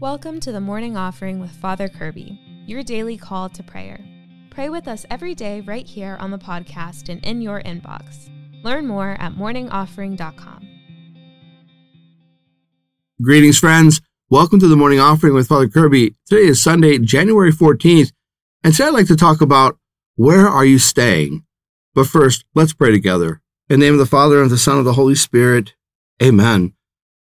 [0.00, 4.00] Welcome to the morning offering with Father Kirby, your daily call to prayer.
[4.48, 8.30] Pray with us every day right here on the podcast and in your inbox.
[8.64, 10.68] Learn more at morningoffering.com.
[13.20, 14.00] Greetings, friends.
[14.30, 16.14] Welcome to the morning offering with Father Kirby.
[16.26, 18.10] Today is Sunday, January 14th,
[18.64, 19.76] and today I'd like to talk about
[20.16, 21.44] where are you staying?
[21.94, 23.42] But first, let's pray together.
[23.68, 25.74] In the name of the Father, and the Son, and of the Holy Spirit.
[26.22, 26.72] Amen.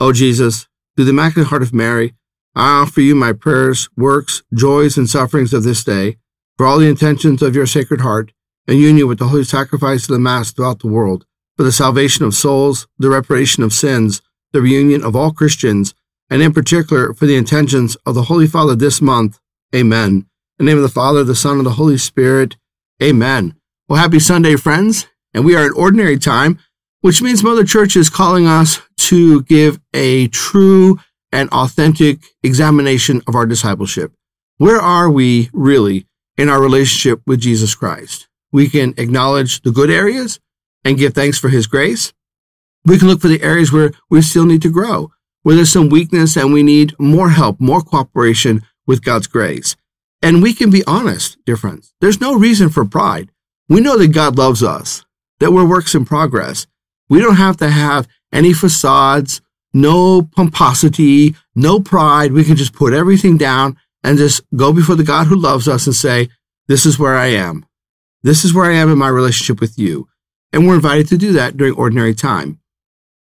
[0.00, 2.14] Oh, Jesus, through the Immaculate Heart of Mary,
[2.54, 6.18] I offer you my prayers, works, joys, and sufferings of this day,
[6.56, 8.32] for all the intentions of your Sacred Heart,
[8.68, 11.26] and union with the holy sacrifice of the Mass throughout the world,
[11.56, 14.22] for the salvation of souls, the reparation of sins,
[14.52, 15.94] the reunion of all Christians,
[16.30, 19.40] and in particular for the intentions of the Holy Father this month.
[19.74, 20.26] Amen.
[20.58, 22.56] In the name of the Father, the Son, and the Holy Spirit.
[23.02, 23.56] Amen.
[23.88, 25.06] Well, happy Sunday, friends.
[25.34, 26.60] And we are in ordinary time,
[27.00, 31.00] which means Mother Church is calling us to give a true
[31.34, 34.12] and authentic examination of our discipleship.
[34.58, 36.06] Where are we really
[36.38, 38.28] in our relationship with Jesus Christ?
[38.52, 40.38] We can acknowledge the good areas
[40.84, 42.12] and give thanks for his grace.
[42.84, 45.10] We can look for the areas where we still need to grow,
[45.42, 49.74] where there's some weakness and we need more help, more cooperation with God's grace.
[50.22, 51.94] And we can be honest, dear friends.
[52.00, 53.30] There's no reason for pride.
[53.68, 55.04] We know that God loves us,
[55.40, 56.68] that we're works in progress.
[57.08, 59.40] We don't have to have any facades
[59.74, 62.32] no pomposity, no pride.
[62.32, 65.86] We can just put everything down and just go before the God who loves us
[65.86, 66.30] and say,
[66.68, 67.66] This is where I am.
[68.22, 70.08] This is where I am in my relationship with you.
[70.52, 72.60] And we're invited to do that during ordinary time.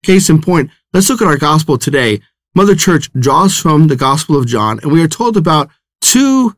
[0.04, 2.20] Case in point, let's look at our gospel today.
[2.54, 5.70] Mother Church draws from the Gospel of John, and we are told about
[6.02, 6.54] two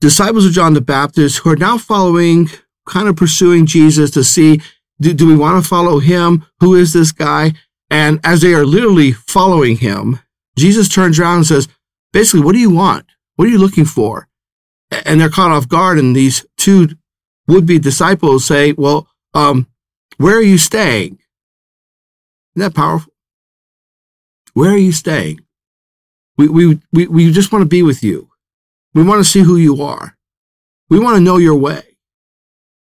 [0.00, 2.50] disciples of John the Baptist who are now following,
[2.86, 4.60] kind of pursuing Jesus to see
[5.00, 6.44] do, do we want to follow him?
[6.60, 7.52] Who is this guy?
[7.90, 10.20] And as they are literally following him,
[10.56, 11.68] Jesus turns around and says,
[12.12, 13.06] basically, what do you want?
[13.36, 14.28] What are you looking for?
[14.90, 15.98] And they're caught off guard.
[15.98, 16.88] And these two
[17.46, 19.66] would be disciples say, well, um,
[20.16, 21.18] where are you staying?
[22.56, 23.12] Isn't that powerful?
[24.52, 25.40] Where are you staying?
[26.36, 28.30] We, we, we, we just want to be with you.
[28.94, 30.16] We want to see who you are.
[30.90, 31.82] We want to know your way.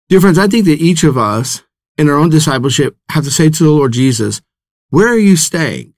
[0.09, 1.63] Dear friends, I think that each of us
[1.99, 4.41] in our own discipleship have to say to the Lord Jesus,
[4.91, 5.95] where are you staying?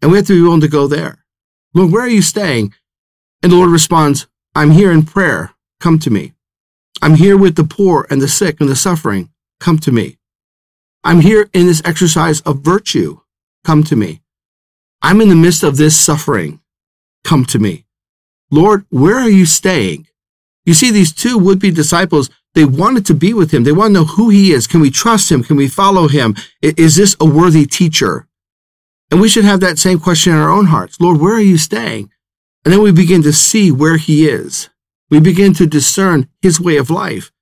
[0.00, 1.24] And we have to be willing to go there.
[1.74, 2.74] Lord, where are you staying?
[3.42, 5.54] And the Lord responds, I'm here in prayer.
[5.80, 6.34] Come to me.
[7.02, 9.30] I'm here with the poor and the sick and the suffering.
[9.58, 10.18] Come to me.
[11.02, 13.20] I'm here in this exercise of virtue.
[13.64, 14.20] Come to me.
[15.00, 16.60] I'm in the midst of this suffering.
[17.24, 17.86] Come to me.
[18.50, 20.08] Lord, where are you staying?
[20.66, 23.64] You see, these two would be disciples, they wanted to be with him.
[23.64, 24.66] They want to know who he is.
[24.66, 25.42] Can we trust him?
[25.42, 26.34] Can we follow him?
[26.62, 28.26] Is this a worthy teacher?
[29.10, 31.00] And we should have that same question in our own hearts.
[31.00, 32.10] Lord, where are you staying?
[32.64, 34.68] And then we begin to see where he is.
[35.10, 37.32] We begin to discern his way of life.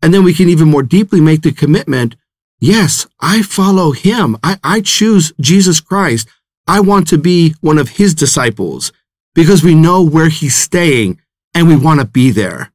[0.00, 2.16] And then we can even more deeply make the commitment.
[2.58, 4.36] Yes, I follow him.
[4.42, 6.28] I, I choose Jesus Christ.
[6.66, 8.92] I want to be one of his disciples
[9.34, 11.20] because we know where he's staying
[11.54, 12.71] and we want to be there.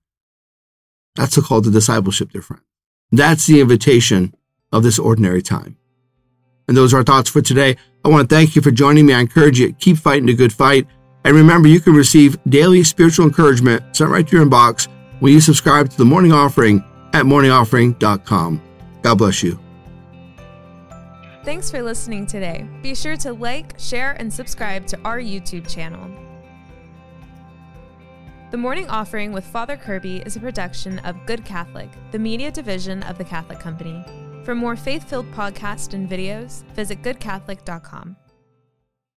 [1.18, 2.62] That's the call to discipleship, dear friend.
[3.12, 4.34] That's the invitation
[4.72, 5.78] of this ordinary time.
[6.68, 7.78] And those are our thoughts for today.
[8.06, 9.14] I want to thank you for joining me.
[9.14, 10.88] I encourage you, to keep fighting the good fight.
[11.24, 14.88] And remember, you can receive daily spiritual encouragement sent right to your inbox
[15.20, 16.84] when you subscribe to the morning offering
[17.14, 18.62] at morningoffering.com.
[19.02, 19.60] God bless you.
[21.44, 22.68] Thanks for listening today.
[22.84, 26.27] Be sure to like, share, and subscribe to our YouTube channel.
[28.50, 33.04] The Morning Offering with Father Kirby is a production of Good Catholic, the media division
[33.04, 34.06] of the Catholic Company.
[34.46, 38.16] For more faith filled podcasts and videos, visit goodcatholic.com.